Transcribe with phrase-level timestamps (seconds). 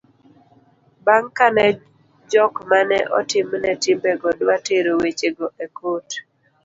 [1.05, 1.65] bang' kane
[2.31, 6.07] jok mane otimne timbego dwa tero weche go e kot